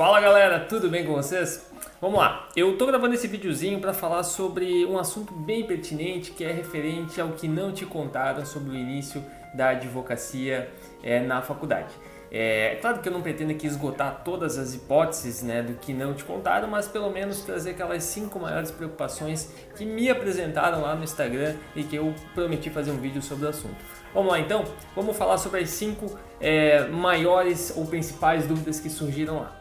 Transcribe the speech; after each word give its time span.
Fala 0.00 0.18
galera, 0.18 0.60
tudo 0.60 0.88
bem 0.88 1.04
com 1.04 1.12
vocês? 1.12 1.70
Vamos 2.00 2.18
lá, 2.18 2.48
eu 2.56 2.78
tô 2.78 2.86
gravando 2.86 3.12
esse 3.12 3.28
videozinho 3.28 3.80
para 3.80 3.92
falar 3.92 4.22
sobre 4.22 4.86
um 4.86 4.98
assunto 4.98 5.34
bem 5.34 5.66
pertinente 5.66 6.30
que 6.30 6.42
é 6.42 6.50
referente 6.50 7.20
ao 7.20 7.32
que 7.32 7.46
não 7.46 7.70
te 7.70 7.84
contaram 7.84 8.46
sobre 8.46 8.70
o 8.70 8.74
início 8.74 9.22
da 9.52 9.68
advocacia 9.68 10.70
é, 11.02 11.20
na 11.20 11.42
faculdade. 11.42 11.92
É 12.32 12.78
claro 12.80 13.00
que 13.00 13.10
eu 13.10 13.12
não 13.12 13.20
pretendo 13.20 13.50
aqui 13.50 13.66
esgotar 13.66 14.22
todas 14.24 14.56
as 14.56 14.72
hipóteses 14.72 15.42
né, 15.42 15.62
do 15.62 15.74
que 15.74 15.92
não 15.92 16.14
te 16.14 16.24
contaram, 16.24 16.66
mas 16.66 16.88
pelo 16.88 17.10
menos 17.10 17.42
trazer 17.42 17.72
aquelas 17.72 18.02
cinco 18.04 18.40
maiores 18.40 18.70
preocupações 18.70 19.52
que 19.76 19.84
me 19.84 20.08
apresentaram 20.08 20.80
lá 20.80 20.94
no 20.94 21.04
Instagram 21.04 21.56
e 21.76 21.82
que 21.82 21.96
eu 21.96 22.14
prometi 22.34 22.70
fazer 22.70 22.90
um 22.90 22.98
vídeo 22.98 23.20
sobre 23.20 23.44
o 23.44 23.50
assunto. 23.50 23.76
Vamos 24.14 24.32
lá 24.32 24.40
então? 24.40 24.64
Vamos 24.96 25.14
falar 25.14 25.36
sobre 25.36 25.60
as 25.60 25.68
cinco 25.68 26.18
é, 26.40 26.86
maiores 26.86 27.74
ou 27.76 27.84
principais 27.84 28.46
dúvidas 28.46 28.80
que 28.80 28.88
surgiram 28.88 29.40
lá. 29.40 29.59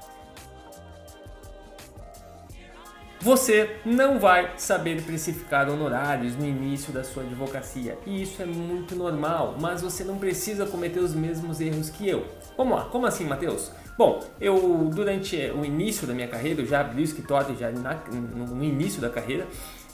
Você 3.21 3.75
não 3.85 4.17
vai 4.17 4.53
saber 4.55 5.01
precificar 5.03 5.69
honorários 5.69 6.37
no 6.37 6.45
início 6.45 6.93
da 6.93 7.03
sua 7.03 7.23
advocacia 7.23 7.97
e 8.05 8.21
isso 8.21 8.41
é 8.41 8.45
muito 8.45 8.95
normal, 8.95 9.57
mas 9.59 9.81
você 9.81 10.05
não 10.05 10.17
precisa 10.17 10.65
cometer 10.65 11.01
os 11.01 11.13
mesmos 11.13 11.59
erros 11.59 11.89
que 11.89 12.07
eu. 12.07 12.25
Vamos 12.55 12.77
lá, 12.77 12.85
como 12.85 13.05
assim, 13.05 13.25
Matheus? 13.25 13.71
Bom, 13.99 14.23
eu 14.39 14.89
durante 14.93 15.35
o 15.51 15.65
início 15.65 16.07
da 16.07 16.13
minha 16.13 16.29
carreira, 16.29 16.61
eu 16.61 16.65
já 16.65 16.79
abri 16.79 17.01
o 17.01 17.03
escritório 17.03 17.53
já 17.57 17.69
na, 17.69 17.95
no 18.09 18.63
início 18.63 19.01
da 19.01 19.09
carreira, 19.09 19.45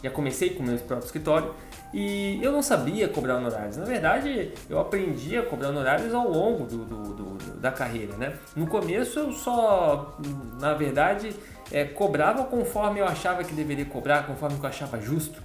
já 0.04 0.12
comecei 0.12 0.52
com 0.52 0.62
o 0.62 0.66
meu 0.68 0.78
próprio 0.78 1.08
escritório 1.08 1.56
e 1.92 2.40
eu 2.40 2.52
não 2.52 2.62
sabia 2.62 3.08
cobrar 3.08 3.38
honorários. 3.38 3.78
Na 3.78 3.84
verdade, 3.84 4.52
eu 4.70 4.78
aprendi 4.80 5.36
a 5.36 5.42
cobrar 5.42 5.70
honorários 5.70 6.14
ao 6.14 6.30
longo 6.30 6.66
do, 6.66 6.86
do, 6.86 7.14
do, 7.16 7.54
da 7.60 7.72
carreira, 7.72 8.16
né? 8.16 8.34
No 8.56 8.68
começo 8.68 9.18
eu 9.18 9.32
só, 9.32 10.16
na 10.60 10.76
verdade, 10.76 11.36
é, 11.72 11.84
cobrava 11.84 12.44
conforme 12.44 13.00
eu 13.00 13.08
achava 13.08 13.44
que 13.44 13.56
deveria 13.56 13.86
cobrar, 13.86 14.28
conforme 14.28 14.56
eu 14.62 14.68
achava 14.68 15.02
justo. 15.02 15.42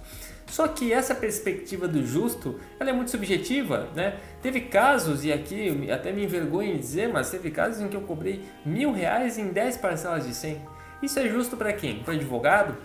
Só 0.51 0.67
que 0.67 0.91
essa 0.91 1.15
perspectiva 1.15 1.87
do 1.87 2.05
justo, 2.05 2.59
ela 2.77 2.89
é 2.89 2.93
muito 2.93 3.09
subjetiva, 3.09 3.87
né? 3.95 4.17
Teve 4.41 4.59
casos, 4.59 5.23
e 5.23 5.31
aqui 5.31 5.89
até 5.89 6.11
me 6.11 6.25
envergonho 6.25 6.73
em 6.73 6.77
dizer, 6.77 7.07
mas 7.07 7.31
teve 7.31 7.49
casos 7.51 7.79
em 7.79 7.87
que 7.87 7.95
eu 7.95 8.01
cobrei 8.01 8.43
mil 8.65 8.91
reais 8.91 9.37
em 9.37 9.47
10 9.47 9.77
parcelas 9.77 10.27
de 10.27 10.35
100. 10.35 10.61
Isso 11.01 11.17
é 11.19 11.29
justo 11.29 11.55
para 11.55 11.71
quem? 11.71 12.03
Para 12.03 12.15
advogado? 12.15 12.75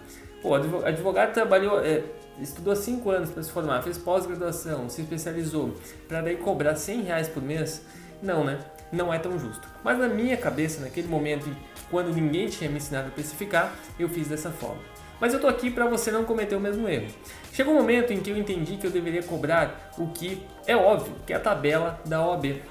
Pô, 0.40 0.54
advogado 0.54 1.32
trabalhou, 1.32 1.84
é, 1.84 2.04
estudou 2.40 2.76
5 2.76 3.10
anos 3.10 3.30
para 3.30 3.42
se 3.42 3.50
formar, 3.50 3.82
fez 3.82 3.98
pós-graduação, 3.98 4.88
se 4.88 5.02
especializou, 5.02 5.74
para 6.06 6.20
daí 6.20 6.36
cobrar 6.36 6.76
100 6.76 7.02
reais 7.02 7.28
por 7.28 7.42
mês? 7.42 7.84
Não, 8.22 8.44
né? 8.44 8.60
Não 8.92 9.12
é 9.12 9.18
tão 9.18 9.36
justo. 9.40 9.68
Mas 9.82 9.98
na 9.98 10.06
minha 10.06 10.36
cabeça, 10.36 10.80
naquele 10.80 11.08
momento, 11.08 11.50
quando 11.90 12.14
ninguém 12.14 12.46
tinha 12.46 12.70
me 12.70 12.76
ensinado 12.76 13.08
a 13.08 13.10
precificar, 13.10 13.74
eu 13.98 14.08
fiz 14.08 14.28
dessa 14.28 14.52
forma. 14.52 14.80
Mas 15.20 15.32
eu 15.32 15.40
tô 15.40 15.48
aqui 15.48 15.70
para 15.70 15.86
você 15.86 16.10
não 16.10 16.24
cometer 16.24 16.54
o 16.56 16.60
mesmo 16.60 16.88
erro. 16.88 17.06
Chegou 17.52 17.72
um 17.72 17.76
momento 17.76 18.12
em 18.12 18.20
que 18.20 18.30
eu 18.30 18.36
entendi 18.36 18.76
que 18.76 18.86
eu 18.86 18.90
deveria 18.90 19.22
cobrar 19.22 19.90
o 19.96 20.08
que 20.08 20.42
é 20.66 20.76
óbvio, 20.76 21.14
que 21.26 21.32
é 21.32 21.36
a 21.36 21.40
tabela 21.40 22.00
da 22.04 22.24
OAB. 22.26 22.62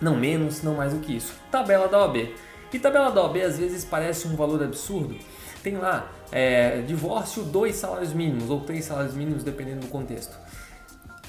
Não 0.00 0.16
menos, 0.16 0.62
não 0.62 0.74
mais 0.74 0.94
do 0.94 1.00
que 1.00 1.16
isso. 1.16 1.34
Tabela 1.50 1.88
da 1.88 1.98
OAB. 1.98 2.34
E 2.72 2.78
tabela 2.78 3.10
da 3.10 3.22
OAB 3.22 3.36
às 3.42 3.58
vezes 3.58 3.84
parece 3.84 4.26
um 4.26 4.34
valor 4.34 4.62
absurdo. 4.62 5.16
Tem 5.62 5.76
lá 5.76 6.10
é, 6.32 6.80
divórcio, 6.80 7.42
dois 7.42 7.76
salários 7.76 8.12
mínimos 8.14 8.48
ou 8.48 8.60
três 8.60 8.86
salários 8.86 9.14
mínimos, 9.14 9.44
dependendo 9.44 9.80
do 9.80 9.88
contexto. 9.88 10.36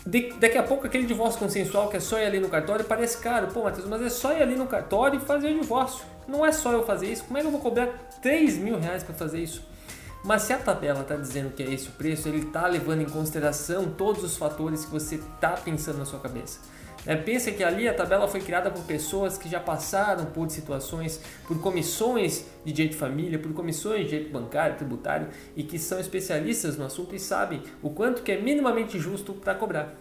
De, 0.06 0.34
daqui 0.34 0.58
a 0.58 0.64
pouco 0.64 0.86
aquele 0.88 1.06
divórcio 1.06 1.40
consensual 1.40 1.88
que 1.88 1.98
é 1.98 2.00
só 2.00 2.20
ir 2.20 2.26
ali 2.26 2.40
no 2.40 2.50
cartório 2.50 2.86
parece 2.86 3.18
caro. 3.18 3.48
Pô, 3.48 3.64
Matheus, 3.64 3.88
mas 3.88 4.02
é 4.02 4.10
só 4.10 4.34
ir 4.34 4.42
ali 4.42 4.56
no 4.56 4.66
cartório 4.66 5.18
e 5.18 5.22
fazer 5.22 5.54
o 5.54 5.60
divórcio. 5.60 6.06
Não 6.28 6.46
é 6.46 6.52
só 6.52 6.72
eu 6.72 6.86
fazer 6.86 7.12
isso. 7.12 7.26
Como 7.26 7.38
é 7.38 7.42
que 7.42 7.48
eu 7.48 7.52
vou 7.52 7.60
cobrar 7.60 7.88
3 8.22 8.58
mil 8.58 8.80
reais 8.80 9.04
para 9.04 9.14
fazer 9.14 9.40
isso? 9.40 9.73
Mas 10.24 10.44
se 10.44 10.54
a 10.54 10.58
tabela 10.58 11.02
está 11.02 11.16
dizendo 11.16 11.54
que 11.54 11.62
é 11.62 11.74
esse 11.74 11.90
o 11.90 11.92
preço, 11.92 12.30
ele 12.30 12.40
está 12.40 12.66
levando 12.66 13.02
em 13.02 13.10
consideração 13.10 13.92
todos 13.92 14.24
os 14.24 14.38
fatores 14.38 14.86
que 14.86 14.92
você 14.92 15.16
está 15.16 15.52
pensando 15.52 15.98
na 15.98 16.06
sua 16.06 16.20
cabeça. 16.20 16.60
É, 17.06 17.16
pensa 17.18 17.52
que 17.52 17.62
ali 17.62 17.88
a 17.88 17.94
tabela 17.94 18.26
foi 18.30 18.40
criada 18.40 18.72
por 18.72 18.84
pessoas 18.86 19.38
que 19.38 19.50
já 19.50 19.60
passaram 19.60 20.26
por 20.28 20.50
situações, 20.50 21.20
por 21.46 21.60
comissões 21.60 22.46
de 22.64 22.72
direito 22.72 22.94
de 22.94 22.98
família, 22.98 23.38
por 23.38 23.52
comissões 23.52 24.04
de 24.04 24.10
direito 24.10 24.32
bancário, 24.32 24.78
tributário 24.78 25.28
e 25.56 25.64
que 25.64 25.78
são 25.78 26.00
especialistas 26.00 26.78
no 26.78 26.86
assunto 26.86 27.14
e 27.14 27.20
sabem 27.20 27.62
o 27.82 27.90
quanto 27.90 28.24
que 28.24 28.32
é 28.32 28.40
minimamente 28.40 28.98
justo 28.98 29.34
para 29.34 29.54
cobrar. 29.54 29.94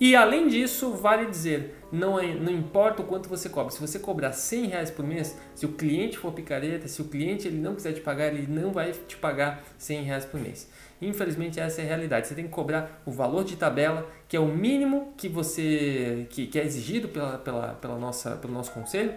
E 0.00 0.16
além 0.16 0.48
disso, 0.48 0.90
vale 0.92 1.26
dizer, 1.26 1.78
não, 1.92 2.18
é, 2.18 2.34
não 2.34 2.52
importa 2.52 3.00
o 3.00 3.04
quanto 3.04 3.28
você 3.28 3.48
cobra, 3.48 3.70
se 3.70 3.80
você 3.80 3.98
cobrar 3.98 4.32
100 4.32 4.66
reais 4.66 4.90
por 4.90 5.06
mês, 5.06 5.38
se 5.54 5.64
o 5.64 5.70
cliente 5.70 6.18
for 6.18 6.32
picareta, 6.32 6.88
se 6.88 7.00
o 7.00 7.04
cliente 7.04 7.46
ele 7.46 7.58
não 7.58 7.76
quiser 7.76 7.92
te 7.92 8.00
pagar, 8.00 8.34
ele 8.34 8.46
não 8.48 8.72
vai 8.72 8.90
te 8.90 9.16
pagar 9.16 9.62
100 9.78 10.02
reais 10.02 10.24
por 10.24 10.40
mês. 10.40 10.68
Infelizmente 11.00 11.60
essa 11.60 11.80
é 11.80 11.84
a 11.84 11.86
realidade. 11.86 12.26
Você 12.26 12.34
tem 12.34 12.44
que 12.44 12.50
cobrar 12.50 13.02
o 13.06 13.12
valor 13.12 13.44
de 13.44 13.56
tabela, 13.56 14.08
que 14.28 14.36
é 14.36 14.40
o 14.40 14.46
mínimo 14.46 15.12
que 15.16 15.28
você 15.28 16.26
que, 16.30 16.46
que 16.46 16.58
é 16.58 16.64
exigido 16.64 17.08
pela, 17.08 17.38
pela, 17.38 17.68
pela 17.74 17.98
nossa, 17.98 18.32
pelo 18.36 18.52
nosso 18.52 18.72
conselho. 18.72 19.14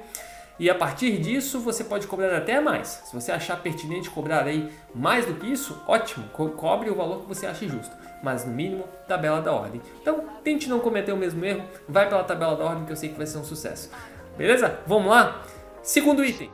E 0.59 0.69
a 0.71 0.75
partir 0.75 1.19
disso 1.19 1.59
você 1.59 1.83
pode 1.83 2.07
cobrar 2.07 2.35
até 2.35 2.59
mais. 2.59 2.87
Se 3.05 3.13
você 3.13 3.31
achar 3.31 3.61
pertinente 3.61 4.09
cobrar 4.09 4.43
aí 4.43 4.71
mais 4.93 5.25
do 5.25 5.35
que 5.35 5.45
isso, 5.45 5.79
ótimo, 5.87 6.27
co 6.29 6.49
cobre 6.49 6.89
o 6.89 6.95
valor 6.95 7.21
que 7.21 7.27
você 7.27 7.45
acha 7.45 7.67
justo. 7.67 7.95
Mas 8.23 8.43
no 8.43 8.51
mínimo, 8.51 8.85
tabela 9.07 9.39
da 9.39 9.53
ordem. 9.53 9.79
Então 10.01 10.25
tente 10.47 10.69
não 10.69 10.79
cometer 10.79 11.11
o 11.11 11.17
mesmo 11.17 11.43
erro, 11.43 11.65
vai 11.89 12.07
pela 12.07 12.23
tabela 12.23 12.55
da 12.55 12.63
ordem 12.63 12.85
que 12.85 12.91
eu 12.93 12.95
sei 12.95 13.09
que 13.09 13.17
vai 13.17 13.27
ser 13.27 13.37
um 13.37 13.43
sucesso. 13.43 13.91
Beleza? 14.37 14.79
Vamos 14.87 15.09
lá? 15.09 15.43
Segundo 15.83 16.23
item. 16.23 16.49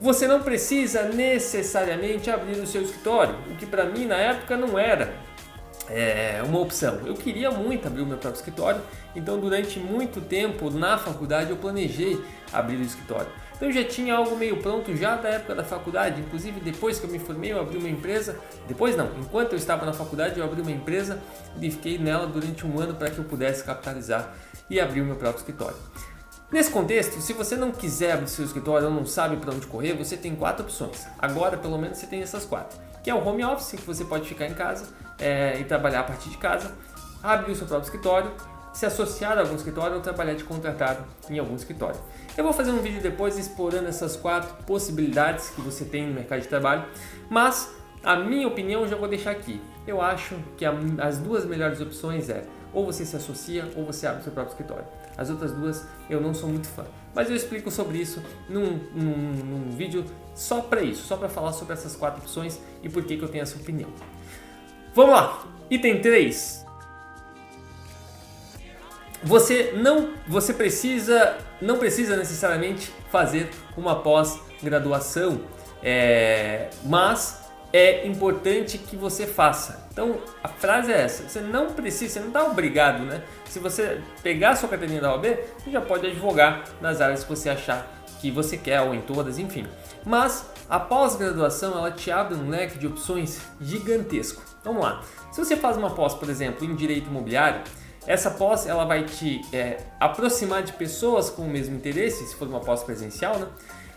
Você 0.00 0.28
não 0.28 0.40
precisa 0.40 1.08
necessariamente 1.08 2.30
abrir 2.30 2.60
o 2.60 2.66
seu 2.68 2.82
escritório, 2.82 3.34
o 3.50 3.56
que 3.56 3.66
para 3.66 3.84
mim 3.84 4.06
na 4.06 4.14
época 4.14 4.56
não 4.56 4.78
era 4.78 5.12
é, 5.90 6.40
uma 6.44 6.60
opção. 6.60 7.00
Eu 7.04 7.14
queria 7.14 7.50
muito 7.50 7.88
abrir 7.88 8.02
o 8.02 8.06
meu 8.06 8.16
próprio 8.16 8.38
escritório, 8.38 8.80
então 9.16 9.40
durante 9.40 9.80
muito 9.80 10.20
tempo 10.20 10.70
na 10.70 10.98
faculdade 10.98 11.50
eu 11.50 11.56
planejei 11.56 12.24
abrir 12.52 12.76
o 12.76 12.82
escritório. 12.82 13.26
Então 13.58 13.68
eu 13.68 13.72
já 13.72 13.82
tinha 13.82 14.14
algo 14.14 14.36
meio 14.36 14.58
pronto 14.58 14.96
já 14.96 15.16
da 15.16 15.30
época 15.30 15.52
da 15.52 15.64
faculdade, 15.64 16.20
inclusive 16.20 16.60
depois 16.60 17.00
que 17.00 17.06
eu 17.06 17.10
me 17.10 17.18
formei 17.18 17.52
eu 17.52 17.60
abri 17.60 17.76
uma 17.76 17.88
empresa, 17.88 18.38
depois 18.68 18.96
não, 18.96 19.10
enquanto 19.18 19.52
eu 19.52 19.58
estava 19.58 19.84
na 19.84 19.92
faculdade 19.92 20.38
eu 20.38 20.44
abri 20.44 20.62
uma 20.62 20.70
empresa 20.70 21.20
e 21.60 21.68
fiquei 21.68 21.98
nela 21.98 22.28
durante 22.28 22.64
um 22.64 22.78
ano 22.78 22.94
para 22.94 23.10
que 23.10 23.18
eu 23.18 23.24
pudesse 23.24 23.64
capitalizar 23.64 24.32
e 24.70 24.80
abrir 24.80 25.00
o 25.00 25.04
meu 25.04 25.16
próprio 25.16 25.40
escritório. 25.40 25.76
Nesse 26.52 26.70
contexto, 26.70 27.20
se 27.20 27.32
você 27.32 27.56
não 27.56 27.72
quiser 27.72 28.12
abrir 28.12 28.28
seu 28.28 28.44
escritório 28.44 28.86
ou 28.86 28.94
não 28.94 29.04
sabe 29.04 29.36
para 29.36 29.52
onde 29.52 29.66
correr, 29.66 29.92
você 29.92 30.16
tem 30.16 30.34
quatro 30.34 30.64
opções. 30.64 31.06
Agora, 31.18 31.58
pelo 31.58 31.76
menos, 31.76 31.98
você 31.98 32.06
tem 32.06 32.22
essas 32.22 32.46
quatro. 32.46 32.78
Que 33.02 33.10
é 33.10 33.14
o 33.14 33.22
home 33.22 33.44
office, 33.44 33.72
que 33.72 33.86
você 33.86 34.02
pode 34.02 34.26
ficar 34.26 34.46
em 34.46 34.54
casa 34.54 34.86
é, 35.18 35.60
e 35.60 35.64
trabalhar 35.64 36.00
a 36.00 36.04
partir 36.04 36.30
de 36.30 36.38
casa, 36.38 36.74
abrir 37.22 37.52
o 37.52 37.54
seu 37.54 37.66
próprio 37.66 37.86
escritório, 37.86 38.32
se 38.78 38.86
associar 38.86 39.36
a 39.36 39.40
algum 39.40 39.56
escritório 39.56 39.96
ou 39.96 40.00
trabalhar 40.00 40.34
de 40.34 40.44
contratado 40.44 41.04
em 41.28 41.36
algum 41.36 41.56
escritório. 41.56 41.98
Eu 42.36 42.44
vou 42.44 42.52
fazer 42.52 42.70
um 42.70 42.78
vídeo 42.78 43.02
depois 43.02 43.36
explorando 43.36 43.88
essas 43.88 44.14
quatro 44.14 44.54
possibilidades 44.64 45.50
que 45.50 45.60
você 45.60 45.84
tem 45.84 46.06
no 46.06 46.14
mercado 46.14 46.42
de 46.42 46.46
trabalho, 46.46 46.84
mas 47.28 47.74
a 48.04 48.14
minha 48.14 48.46
opinião 48.46 48.82
eu 48.82 48.88
já 48.88 48.94
vou 48.94 49.08
deixar 49.08 49.32
aqui. 49.32 49.60
Eu 49.84 50.00
acho 50.00 50.36
que 50.56 50.64
a, 50.64 50.72
as 51.00 51.18
duas 51.18 51.44
melhores 51.44 51.80
opções 51.80 52.30
é 52.30 52.44
ou 52.72 52.86
você 52.86 53.04
se 53.04 53.16
associa 53.16 53.68
ou 53.74 53.84
você 53.84 54.06
abre 54.06 54.22
seu 54.22 54.30
próprio 54.30 54.52
escritório. 54.52 54.84
As 55.16 55.28
outras 55.28 55.50
duas 55.50 55.84
eu 56.08 56.20
não 56.20 56.32
sou 56.32 56.48
muito 56.48 56.68
fã. 56.68 56.84
Mas 57.12 57.28
eu 57.28 57.34
explico 57.34 57.72
sobre 57.72 57.98
isso 57.98 58.22
num, 58.48 58.78
num, 58.94 59.32
num 59.44 59.70
vídeo 59.72 60.04
só 60.36 60.60
para 60.60 60.82
isso, 60.82 61.04
só 61.04 61.16
para 61.16 61.28
falar 61.28 61.52
sobre 61.52 61.74
essas 61.74 61.96
quatro 61.96 62.22
opções 62.22 62.60
e 62.80 62.88
por 62.88 63.02
que, 63.02 63.16
que 63.16 63.24
eu 63.24 63.28
tenho 63.28 63.42
essa 63.42 63.56
opinião. 63.56 63.90
Vamos 64.94 65.10
lá! 65.10 65.44
Item 65.68 66.00
3. 66.00 66.67
Você 69.22 69.72
não, 69.76 70.10
você 70.26 70.54
precisa, 70.54 71.36
não 71.60 71.78
precisa 71.78 72.16
necessariamente 72.16 72.92
fazer 73.10 73.50
uma 73.76 73.96
pós-graduação, 73.96 75.40
é, 75.82 76.70
mas 76.84 77.48
é 77.72 78.06
importante 78.06 78.78
que 78.78 78.96
você 78.96 79.26
faça. 79.26 79.88
Então 79.92 80.18
a 80.42 80.48
frase 80.48 80.92
é 80.92 81.02
essa: 81.02 81.28
você 81.28 81.40
não 81.40 81.72
precisa, 81.72 82.14
você 82.14 82.20
não 82.20 82.28
está 82.28 82.44
obrigado, 82.44 83.02
né? 83.04 83.22
Se 83.44 83.58
você 83.58 84.00
pegar 84.22 84.50
a 84.50 84.56
sua 84.56 84.68
carteirinha 84.68 85.00
da 85.00 85.12
OAB, 85.12 85.26
você 85.58 85.70
já 85.70 85.80
pode 85.80 86.06
advogar 86.06 86.64
nas 86.80 87.00
áreas 87.00 87.24
que 87.24 87.30
você 87.30 87.50
achar 87.50 87.86
que 88.20 88.30
você 88.30 88.56
quer 88.56 88.80
ou 88.80 88.94
em 88.94 89.00
todas, 89.00 89.38
enfim. 89.38 89.66
Mas 90.04 90.48
a 90.68 90.78
pós-graduação 90.78 91.72
ela 91.72 91.90
te 91.90 92.10
abre 92.10 92.34
um 92.34 92.48
leque 92.48 92.78
de 92.78 92.86
opções 92.86 93.40
gigantesco. 93.60 94.42
Vamos 94.64 94.82
lá. 94.82 95.02
Se 95.30 95.44
você 95.44 95.56
faz 95.56 95.76
uma 95.76 95.90
pós, 95.90 96.14
por 96.14 96.28
exemplo, 96.28 96.64
em 96.64 96.74
direito 96.74 97.08
imobiliário, 97.08 97.62
essa 98.06 98.30
pós 98.30 98.66
ela 98.66 98.84
vai 98.84 99.04
te 99.04 99.42
é, 99.52 99.78
aproximar 100.00 100.62
de 100.62 100.72
pessoas 100.72 101.30
com 101.30 101.42
o 101.42 101.48
mesmo 101.48 101.76
interesse, 101.76 102.26
se 102.26 102.34
for 102.34 102.48
uma 102.48 102.60
pós 102.60 102.82
presencial, 102.82 103.38
né? 103.38 103.48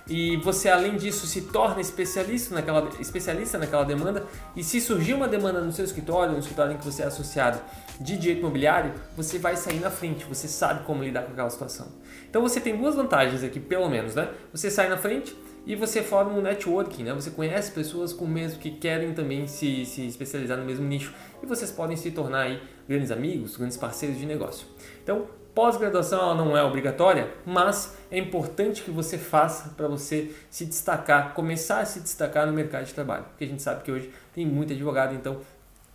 e 0.08 0.36
você 0.38 0.68
além 0.68 0.98
disso 0.98 1.28
se 1.28 1.42
torna 1.42 1.80
especialista 1.80 2.56
naquela, 2.56 2.90
especialista 3.00 3.58
naquela 3.58 3.84
demanda 3.84 4.26
e 4.56 4.64
se 4.64 4.82
surgir 4.82 5.14
uma 5.14 5.28
demanda 5.28 5.62
no 5.62 5.72
seu 5.72 5.86
escritório, 5.86 6.34
no 6.34 6.40
escritório 6.40 6.74
em 6.74 6.78
que 6.78 6.86
você 6.86 7.04
é 7.04 7.06
associado 7.06 7.62
de 8.00 8.18
direito 8.18 8.40
imobiliário, 8.40 8.94
você 9.16 9.38
vai 9.38 9.56
sair 9.56 9.80
na 9.80 9.92
frente, 9.92 10.26
você 10.26 10.48
sabe 10.48 10.84
como 10.86 11.04
lidar 11.04 11.24
com 11.24 11.32
aquela 11.32 11.50
situação. 11.50 11.88
Então 12.30 12.42
você 12.42 12.60
tem 12.60 12.76
duas 12.76 12.96
vantagens 12.96 13.44
aqui, 13.44 13.60
pelo 13.60 13.90
menos, 13.90 14.16
né? 14.16 14.30
Você 14.52 14.70
sai 14.70 14.90
na 14.90 14.98
frente 14.98 15.36
e 15.66 15.76
você 15.76 16.02
forma 16.02 16.32
um 16.34 16.42
networking, 16.42 17.04
né? 17.04 17.14
Você 17.14 17.30
conhece 17.30 17.72
pessoas 17.72 18.12
com 18.12 18.26
o 18.26 18.28
mesmo 18.28 18.60
que 18.60 18.72
querem 18.72 19.14
também 19.14 19.48
se, 19.48 19.86
se 19.86 20.08
especializar 20.08 20.58
no 20.58 20.66
mesmo 20.66 20.86
nicho 20.86 21.14
e 21.42 21.46
vocês 21.46 21.72
podem 21.72 21.96
se 21.96 22.10
tornar 22.12 22.42
aí 22.42 22.62
grandes 22.88 23.12
amigos, 23.12 23.58
grandes 23.58 23.78
parceiros 23.78 24.18
de 24.18 24.26
negócio. 24.26 24.68
Então, 25.04 25.28
pós-graduação 25.54 26.36
não 26.36 26.58
é 26.58 26.64
obrigatória, 26.64 27.30
mas 27.46 27.96
é 28.10 28.18
importante 28.18 28.82
que 28.82 28.92
você 28.92 29.18
faça 29.18 29.70
para 29.76 29.88
você 29.88 30.32
se 30.50 30.66
destacar, 30.66 31.34
começar 31.34 31.80
a 31.80 31.86
se 31.86 32.00
destacar 32.00 32.48
no 32.48 32.54
mercado 32.54 32.86
de 32.86 32.94
trabalho, 32.94 33.26
porque 33.26 33.44
a 33.44 33.48
gente 33.48 33.62
sabe 33.62 33.84
que 33.84 33.92
hoje 33.92 34.12
tem 34.34 34.46
muito 34.46 34.74
advogado, 34.74 35.14
então 35.14 35.42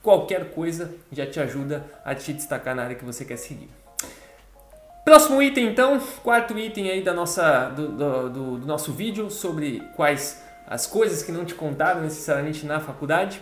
qualquer 0.02 0.50
coisa 0.50 0.94
já 1.10 1.26
te 1.26 1.40
ajuda 1.40 1.84
a 2.04 2.14
te 2.14 2.32
destacar 2.32 2.74
na 2.74 2.84
área 2.84 2.96
que 2.96 3.04
você 3.04 3.24
quer 3.24 3.36
seguir. 3.36 3.68
Próximo 5.04 5.40
item, 5.40 5.68
então, 5.68 6.00
quarto 6.22 6.58
item 6.58 6.90
aí 6.90 7.02
da 7.02 7.14
nossa, 7.14 7.68
do, 7.70 7.88
do, 7.88 8.28
do, 8.28 8.58
do 8.58 8.66
nosso 8.66 8.92
vídeo 8.92 9.30
sobre 9.30 9.80
quais 9.94 10.42
as 10.66 10.84
coisas 10.86 11.22
que 11.22 11.30
não 11.30 11.44
te 11.44 11.54
contaram 11.54 12.00
necessariamente 12.02 12.66
na 12.66 12.80
faculdade. 12.80 13.40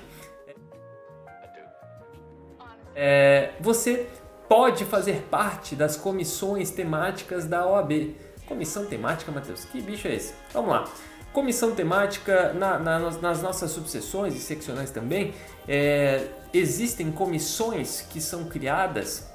É, 2.95 3.53
você 3.61 4.09
pode 4.49 4.85
fazer 4.85 5.27
parte 5.31 5.75
das 5.75 5.97
comissões 5.97 6.71
temáticas 6.71 7.47
da 7.47 7.67
OAB. 7.67 8.15
Comissão 8.47 8.85
temática, 8.85 9.33
Matheus? 9.33 9.65
Que 9.65 9.81
bicho 9.81 10.07
é 10.07 10.15
esse? 10.15 10.35
Vamos 10.53 10.71
lá. 10.71 10.85
Comissão 11.33 11.75
temática, 11.75 12.53
na, 12.53 12.79
na, 12.79 12.99
nas 12.99 13.43
nossas 13.43 13.71
subseções 13.73 14.37
e 14.37 14.39
seccionais 14.39 14.91
também, 14.91 15.35
é, 15.67 16.29
existem 16.53 17.11
comissões 17.11 18.03
que 18.03 18.21
são 18.21 18.45
criadas 18.45 19.27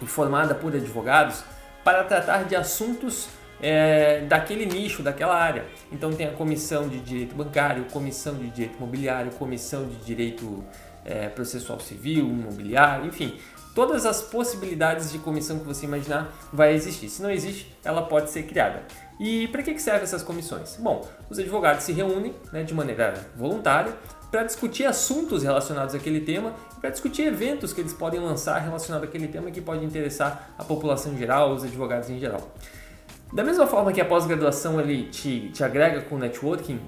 e 0.00 0.06
formadas 0.06 0.56
por 0.58 0.74
advogados 0.74 1.42
para 1.82 2.04
tratar 2.04 2.44
de 2.44 2.54
assuntos 2.54 3.28
é, 3.64 4.20
daquele 4.20 4.66
nicho, 4.66 5.02
daquela 5.02 5.34
área. 5.34 5.64
Então 5.90 6.12
tem 6.12 6.26
a 6.26 6.32
comissão 6.32 6.86
de 6.86 7.00
direito 7.00 7.34
bancário, 7.34 7.86
comissão 7.86 8.34
de 8.34 8.50
direito 8.50 8.76
imobiliário, 8.76 9.32
comissão 9.32 9.86
de 9.86 9.96
direito 10.04 10.62
é, 11.02 11.30
processual 11.30 11.80
civil, 11.80 12.26
imobiliário, 12.26 13.06
enfim. 13.06 13.38
Todas 13.74 14.04
as 14.04 14.20
possibilidades 14.20 15.10
de 15.10 15.18
comissão 15.18 15.58
que 15.58 15.64
você 15.64 15.86
imaginar 15.86 16.30
vai 16.52 16.74
existir. 16.74 17.08
Se 17.08 17.22
não 17.22 17.30
existe, 17.30 17.74
ela 17.82 18.02
pode 18.02 18.30
ser 18.30 18.42
criada. 18.42 18.82
E 19.18 19.48
para 19.48 19.62
que 19.62 19.78
servem 19.78 20.02
essas 20.02 20.22
comissões? 20.22 20.76
Bom, 20.78 21.08
os 21.30 21.38
advogados 21.38 21.84
se 21.84 21.92
reúnem 21.92 22.34
né, 22.52 22.62
de 22.62 22.74
maneira 22.74 23.14
voluntária 23.34 23.94
para 24.30 24.42
discutir 24.42 24.84
assuntos 24.84 25.42
relacionados 25.42 25.94
àquele 25.94 26.20
tema, 26.20 26.52
para 26.80 26.90
discutir 26.90 27.22
eventos 27.22 27.72
que 27.72 27.80
eles 27.80 27.94
podem 27.94 28.20
lançar 28.20 28.58
relacionados 28.58 29.08
àquele 29.08 29.26
tema 29.26 29.50
que 29.50 29.60
pode 29.60 29.84
interessar 29.84 30.54
a 30.58 30.64
população 30.64 31.14
em 31.14 31.16
geral, 31.16 31.54
os 31.54 31.64
advogados 31.64 32.10
em 32.10 32.18
geral. 32.18 32.52
Da 33.34 33.42
mesma 33.42 33.66
forma 33.66 33.92
que 33.92 34.00
a 34.00 34.04
pós-graduação 34.04 34.80
ele 34.80 35.08
te, 35.08 35.50
te 35.50 35.64
agrega 35.64 36.02
com 36.02 36.14
o 36.14 36.18
networking, 36.18 36.80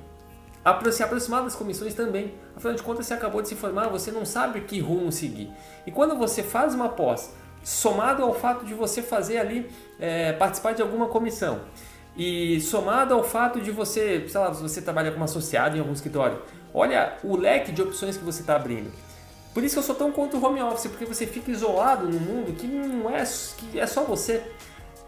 se 0.92 1.02
aproximar 1.02 1.42
das 1.42 1.56
comissões 1.56 1.92
também. 1.92 2.34
Afinal 2.56 2.76
de 2.76 2.84
contas, 2.84 3.04
você 3.04 3.14
acabou 3.14 3.42
de 3.42 3.48
se 3.48 3.56
formar, 3.56 3.88
você 3.88 4.12
não 4.12 4.24
sabe 4.24 4.60
que 4.60 4.78
rumo 4.78 5.10
seguir. 5.10 5.50
E 5.84 5.90
quando 5.90 6.16
você 6.16 6.44
faz 6.44 6.72
uma 6.72 6.88
pós, 6.88 7.34
somado 7.64 8.22
ao 8.22 8.32
fato 8.32 8.64
de 8.64 8.74
você 8.74 9.02
fazer 9.02 9.38
ali, 9.38 9.68
é, 9.98 10.32
participar 10.34 10.72
de 10.72 10.82
alguma 10.82 11.08
comissão, 11.08 11.62
e 12.16 12.60
somado 12.60 13.12
ao 13.12 13.24
fato 13.24 13.60
de 13.60 13.72
você, 13.72 14.24
sei 14.28 14.40
lá, 14.40 14.48
você 14.50 14.80
trabalha 14.80 15.10
como 15.10 15.24
associado 15.24 15.76
em 15.76 15.80
algum 15.80 15.92
escritório, 15.92 16.40
olha 16.72 17.16
o 17.24 17.36
leque 17.36 17.72
de 17.72 17.82
opções 17.82 18.16
que 18.16 18.24
você 18.24 18.42
está 18.42 18.54
abrindo. 18.54 18.92
Por 19.52 19.64
isso 19.64 19.74
que 19.74 19.78
eu 19.80 19.82
sou 19.82 19.96
tão 19.96 20.12
contra 20.12 20.38
o 20.38 20.44
home 20.44 20.62
office, 20.62 20.86
porque 20.86 21.04
você 21.04 21.26
fica 21.26 21.50
isolado 21.50 22.06
no 22.06 22.20
mundo 22.20 22.52
que 22.52 22.68
não 22.68 23.10
é, 23.10 23.24
que 23.58 23.80
é 23.80 23.86
só 23.86 24.04
você. 24.04 24.44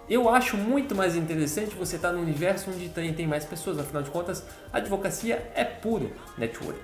Eu 0.09 0.29
acho 0.29 0.57
muito 0.57 0.95
mais 0.95 1.17
interessante 1.17 1.75
você 1.75 1.97
estar 1.97 2.09
tá 2.09 2.15
no 2.15 2.23
universo 2.23 2.71
onde 2.71 2.89
tem, 2.89 3.13
tem 3.13 3.27
mais 3.27 3.45
pessoas, 3.45 3.79
afinal 3.79 4.03
de 4.03 4.11
contas, 4.11 4.45
a 4.73 4.79
advocacia 4.79 5.51
é 5.55 5.65
puro 5.65 6.13
networking. 6.37 6.81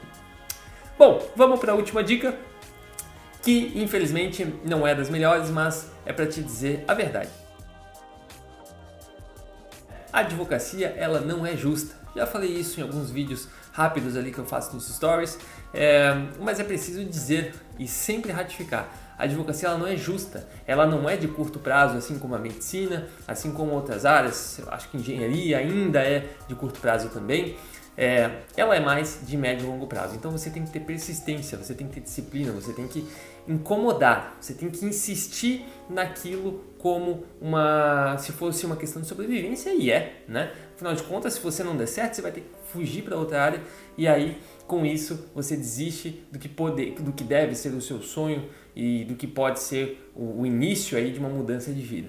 Bom, 0.99 1.27
vamos 1.35 1.59
para 1.59 1.73
a 1.73 1.75
última 1.75 2.05
dica, 2.05 2.37
que 3.43 3.73
infelizmente 3.75 4.45
não 4.65 4.87
é 4.87 4.95
das 4.95 5.09
melhores, 5.09 5.51
mas 5.51 5.91
é 6.05 6.13
para 6.13 6.27
te 6.27 6.43
dizer 6.43 6.85
a 6.87 6.95
verdade 6.95 7.44
a 10.15 10.21
advocacia 10.21 10.95
ela 10.97 11.21
não 11.21 11.45
é 11.45 11.57
justa. 11.57 11.97
Já 12.15 12.25
falei 12.25 12.49
isso 12.49 12.79
em 12.79 12.85
alguns 12.85 13.11
vídeos 13.11 13.49
rápidos 13.73 14.17
ali 14.17 14.31
que 14.31 14.39
eu 14.39 14.47
faço 14.47 14.73
nos 14.73 14.87
stories, 14.87 15.37
é, 15.75 16.15
mas 16.41 16.61
é 16.61 16.65
preciso 16.65 17.05
dizer 17.05 17.53
e 17.77 17.89
sempre 17.89 18.31
ratificar. 18.31 18.89
A 19.19 19.25
advocacia 19.25 19.69
ela 19.69 19.77
não 19.77 19.89
é 19.89 19.97
justa, 19.97 20.49
ela 20.69 20.87
não 20.87 21.11
é 21.11 21.17
de 21.17 21.27
curto 21.27 21.59
prazo, 21.59 21.97
assim 21.97 22.17
como 22.17 22.37
a 22.37 22.39
medicina, 22.39 23.09
assim 23.27 23.51
como 23.51 23.73
outras 23.73 24.05
áreas, 24.05 24.61
acho 24.69 24.89
que 24.89 24.99
engenharia 24.99 25.59
ainda 25.59 26.01
é 26.01 26.29
de 26.47 26.55
curto 26.55 26.79
prazo 26.79 27.09
também. 27.09 27.57
É, 27.97 28.41
ela 28.57 28.75
é 28.75 28.81
mais 28.81 29.21
de 29.23 29.37
médio 29.37 29.65
e 29.65 29.69
longo 29.69 29.87
prazo. 29.87 30.17
Então 30.17 30.31
você 30.31 30.51
tem 30.51 30.65
que 30.65 30.71
ter 30.71 30.81
persistência, 30.81 31.57
você 31.57 31.75
tem 31.75 31.87
que 31.87 31.95
ter 31.95 32.01
disciplina, 32.01 32.51
você 32.53 32.73
tem 32.73 32.89
que 32.89 33.07
incomodar, 33.47 34.37
você 34.41 34.55
tem 34.55 34.69
que 34.69 34.85
insistir 34.85 35.65
naquilo 35.89 36.65
como 36.79 37.25
uma 37.41 38.17
se 38.19 38.33
fosse 38.33 38.67
uma 38.67 38.77
questão 38.77 39.01
de 39.01 39.09
sobrevivência 39.09 39.73
e 39.73 39.91
é, 39.91 40.23
né? 40.27 40.53
Afinal 40.75 40.95
de 40.95 41.03
contas, 41.05 41.35
se 41.35 41.41
você 41.41 41.63
não 41.63 41.77
der 41.77 41.87
certo, 41.87 42.15
você 42.15 42.23
vai 42.23 42.33
ter 42.33 42.41
que 42.41 42.49
fugir 42.73 43.03
para 43.03 43.17
outra 43.17 43.43
área 43.43 43.63
e 43.97 44.09
aí 44.09 44.39
com 44.67 44.85
isso 44.85 45.29
você 45.35 45.57
desiste 45.57 46.23
do 46.33 46.39
que 46.39 46.49
pode, 46.49 46.93
do 46.93 47.13
que 47.13 47.23
deve 47.23 47.55
ser 47.55 47.69
o 47.69 47.81
seu 47.81 48.03
sonho 48.03 48.49
e 48.75 49.05
do 49.05 49.15
que 49.15 49.27
pode 49.27 49.61
ser 49.61 50.11
o, 50.17 50.41
o 50.41 50.47
início 50.47 50.99
aí 50.99 51.13
de 51.13 51.19
uma 51.19 51.29
mudança 51.29 51.73
de 51.73 51.81
vida. 51.81 52.09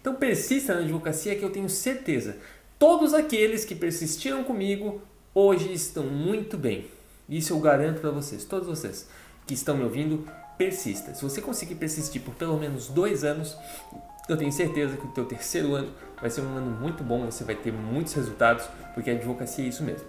Então 0.00 0.14
persista 0.14 0.74
na 0.74 0.80
advocacia 0.80 1.34
que 1.34 1.42
eu 1.42 1.50
tenho 1.50 1.68
certeza. 1.68 2.36
Todos 2.78 3.14
aqueles 3.14 3.64
que 3.64 3.74
persistiram 3.74 4.44
comigo 4.44 5.00
hoje 5.34 5.72
estão 5.72 6.04
muito 6.04 6.56
bem. 6.56 6.86
Isso 7.28 7.52
eu 7.52 7.58
garanto 7.58 8.00
para 8.00 8.10
vocês, 8.10 8.44
todos 8.44 8.68
vocês 8.68 9.08
que 9.46 9.54
estão 9.54 9.76
me 9.76 9.84
ouvindo, 9.84 10.26
persista. 10.56 11.14
Se 11.14 11.22
você 11.22 11.40
conseguir 11.42 11.74
persistir 11.74 12.22
por 12.22 12.34
pelo 12.34 12.58
menos 12.58 12.88
dois 12.88 13.24
anos, 13.24 13.56
eu 14.28 14.36
tenho 14.36 14.52
certeza 14.52 14.96
que 14.96 15.06
o 15.06 15.10
teu 15.10 15.24
terceiro 15.24 15.74
ano 15.74 15.92
vai 16.20 16.30
ser 16.30 16.40
um 16.40 16.56
ano 16.56 16.70
muito 16.70 17.02
bom, 17.02 17.26
você 17.26 17.44
vai 17.44 17.54
ter 17.54 17.72
muitos 17.72 18.14
resultados, 18.14 18.66
porque 18.94 19.10
a 19.10 19.14
advocacia 19.14 19.64
é 19.64 19.68
isso 19.68 19.82
mesmo. 19.82 20.06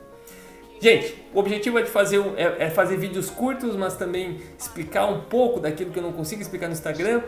Gente, 0.80 1.16
o 1.34 1.40
objetivo 1.40 1.80
é, 1.80 1.84
de 1.84 1.90
fazer, 1.90 2.20
é, 2.38 2.66
é 2.66 2.70
fazer 2.70 2.98
vídeos 2.98 3.30
curtos, 3.30 3.76
mas 3.76 3.96
também 3.96 4.40
explicar 4.58 5.06
um 5.06 5.22
pouco 5.22 5.60
daquilo 5.60 5.92
que 5.92 5.98
eu 5.98 6.04
não 6.04 6.12
consigo 6.12 6.42
explicar 6.42 6.68
no 6.68 6.74
Instagram. 6.74 7.24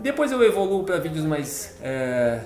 Depois 0.00 0.30
eu 0.30 0.42
evoluo 0.44 0.84
para 0.84 0.98
vídeos 0.98 1.24
mais 1.24 1.76
é, 1.82 2.40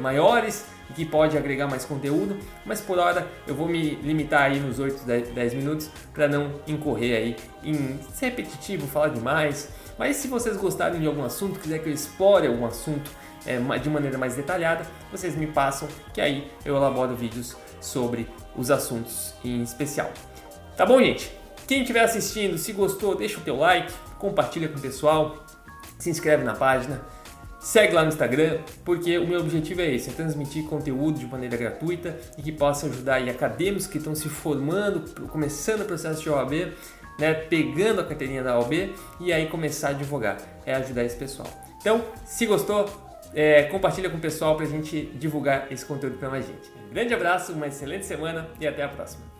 maiores 0.00 0.64
que 0.94 1.04
pode 1.04 1.36
agregar 1.36 1.66
mais 1.66 1.84
conteúdo, 1.84 2.38
mas 2.64 2.80
por 2.80 2.98
hora 2.98 3.26
eu 3.46 3.54
vou 3.54 3.66
me 3.66 3.96
limitar 3.96 4.42
aí 4.42 4.60
nos 4.60 4.78
8, 4.78 5.02
10 5.04 5.54
minutos 5.54 5.90
para 6.12 6.28
não 6.28 6.60
incorrer 6.68 7.16
aí 7.16 7.36
em 7.64 7.98
ser 8.12 8.26
repetitivo, 8.26 8.86
falar 8.86 9.08
demais. 9.08 9.70
Mas 9.98 10.16
se 10.16 10.28
vocês 10.28 10.56
gostarem 10.56 11.00
de 11.00 11.06
algum 11.06 11.24
assunto, 11.24 11.58
quiser 11.58 11.78
que 11.80 11.88
eu 11.88 11.92
explore 11.92 12.46
algum 12.46 12.66
assunto 12.66 13.10
é, 13.46 13.58
de 13.78 13.90
maneira 13.90 14.16
mais 14.18 14.36
detalhada, 14.36 14.86
vocês 15.10 15.34
me 15.34 15.46
passam 15.46 15.88
que 16.12 16.20
aí 16.20 16.50
eu 16.64 16.76
elaboro 16.76 17.14
vídeos 17.16 17.56
sobre 17.80 18.28
os 18.56 18.70
assuntos 18.70 19.34
em 19.44 19.62
especial. 19.62 20.12
Tá 20.76 20.86
bom, 20.86 20.98
gente? 21.00 21.32
Quem 21.66 21.80
estiver 21.80 22.04
assistindo, 22.04 22.58
se 22.58 22.72
gostou, 22.72 23.14
deixa 23.14 23.38
o 23.38 23.42
teu 23.42 23.56
like, 23.56 23.92
compartilha 24.18 24.68
com 24.68 24.78
o 24.78 24.80
pessoal, 24.80 25.43
se 25.98 26.10
inscreve 26.10 26.44
na 26.44 26.54
página, 26.54 27.00
segue 27.64 27.94
lá 27.94 28.02
no 28.02 28.08
Instagram, 28.08 28.58
porque 28.84 29.16
o 29.18 29.26
meu 29.26 29.40
objetivo 29.40 29.80
é 29.80 29.90
esse, 29.90 30.10
é 30.10 30.12
transmitir 30.12 30.64
conteúdo 30.64 31.18
de 31.18 31.26
maneira 31.26 31.56
gratuita 31.56 32.14
e 32.36 32.42
que 32.42 32.52
possa 32.52 32.86
ajudar 32.86 33.14
aí 33.14 33.30
acadêmicos 33.30 33.86
que 33.86 33.96
estão 33.96 34.14
se 34.14 34.28
formando, 34.28 35.28
começando 35.28 35.80
o 35.80 35.84
processo 35.86 36.22
de 36.22 36.28
OAB, 36.28 36.72
né, 37.18 37.32
pegando 37.32 38.00
a 38.00 38.04
carteirinha 38.04 38.42
da 38.42 38.58
OAB 38.58 38.94
e 39.20 39.32
aí 39.32 39.48
começar 39.48 39.88
a 39.88 39.90
advogar, 39.92 40.36
é 40.66 40.74
ajudar 40.74 41.04
esse 41.04 41.16
pessoal. 41.16 41.48
Então, 41.80 42.04
se 42.26 42.44
gostou, 42.44 42.86
é, 43.34 43.64
compartilha 43.64 44.10
com 44.10 44.18
o 44.18 44.20
pessoal 44.20 44.56
para 44.56 44.66
a 44.66 44.68
gente 44.68 45.06
divulgar 45.14 45.72
esse 45.72 45.86
conteúdo 45.86 46.18
para 46.18 46.28
mais 46.28 46.46
gente. 46.46 46.70
Um 46.86 46.92
grande 46.92 47.14
abraço, 47.14 47.52
uma 47.52 47.66
excelente 47.66 48.04
semana 48.04 48.48
e 48.60 48.66
até 48.66 48.82
a 48.82 48.88
próxima. 48.88 49.33